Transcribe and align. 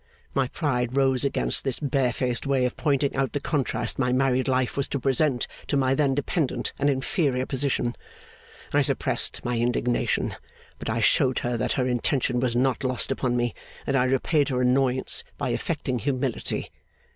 My 0.33 0.47
pride 0.47 0.97
rose 0.97 1.23
against 1.23 1.63
this 1.63 1.79
barefaced 1.79 2.47
way 2.47 2.65
of 2.65 2.75
pointing 2.75 3.15
out 3.15 3.33
the 3.33 3.39
contrast 3.39 3.99
my 3.99 4.11
married 4.11 4.47
life 4.47 4.75
was 4.75 4.87
to 4.87 4.99
present 4.99 5.45
to 5.67 5.77
my 5.77 5.93
then 5.93 6.15
dependent 6.15 6.73
and 6.79 6.89
inferior 6.89 7.45
position. 7.45 7.95
I 8.73 8.81
suppressed 8.81 9.45
my 9.45 9.59
indignation; 9.59 10.35
but 10.79 10.89
I 10.89 11.01
showed 11.01 11.37
her 11.45 11.55
that 11.55 11.73
her 11.73 11.85
intention 11.87 12.39
was 12.39 12.55
not 12.55 12.83
lost 12.83 13.11
upon 13.11 13.37
me, 13.37 13.53
and 13.85 13.95
I 13.95 14.05
repaid 14.05 14.49
her 14.49 14.59
annoyance 14.63 15.23
by 15.37 15.49
affecting 15.49 15.99
humility. 15.99 16.71